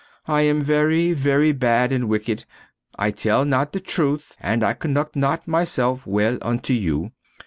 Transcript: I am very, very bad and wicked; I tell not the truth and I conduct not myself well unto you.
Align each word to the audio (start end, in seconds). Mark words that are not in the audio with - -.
I 0.27 0.41
am 0.41 0.63
very, 0.63 1.13
very 1.13 1.51
bad 1.51 1.91
and 1.93 2.09
wicked; 2.09 2.45
I 2.97 3.11
tell 3.11 3.45
not 3.45 3.71
the 3.71 3.79
truth 3.79 4.35
and 4.39 4.63
I 4.63 4.73
conduct 4.73 5.15
not 5.15 5.47
myself 5.47 6.07
well 6.07 6.39
unto 6.41 6.73
you. 6.73 7.11